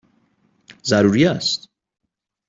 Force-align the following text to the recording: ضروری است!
ضروری 0.83 1.25
است! 1.25 1.69